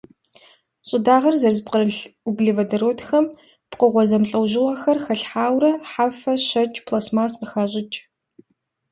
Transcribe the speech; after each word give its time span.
Щӏыдагъэр 0.87 1.35
зэрызэпкърылъ 1.41 2.01
углеводородхэм 2.27 3.25
пкъыгъуэ 3.69 4.03
зэмылӏэужьыгъуэхэр 4.09 4.97
халъхьэурэ 5.03 5.71
хьэфэ, 5.89 6.33
щэкӏ, 6.47 6.77
пластмасс 6.85 7.33
къыхащӏыкӏ. 7.39 7.97